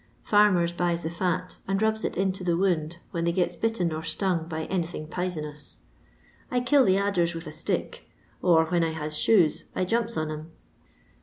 Farmers 0.23 0.71
buys 0.73 1.03
the 1.03 1.09
fiit, 1.11 1.59
and 1.67 1.79
rubs 1.79 2.03
it 2.03 2.17
into 2.17 2.43
the 2.43 2.57
wound 2.57 2.97
when 3.11 3.23
they 3.23 3.31
gets 3.31 3.55
bitten 3.55 3.93
or 3.93 4.01
stung 4.01 4.47
by 4.47 4.63
anything 4.63 5.05
p'isonous. 5.07 5.75
I 6.49 6.59
kill 6.59 6.83
the 6.85 6.97
adders 6.97 7.35
with 7.35 7.45
a 7.45 7.51
stick, 7.51 8.09
or, 8.41 8.65
when 8.65 8.83
I 8.83 8.93
has 8.93 9.15
shoes, 9.15 9.65
I 9.75 9.85
jumps 9.85 10.17
on 10.17 10.31
'em. 10.31 10.51